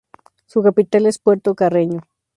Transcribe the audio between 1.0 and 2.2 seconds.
es Puerto Carreño.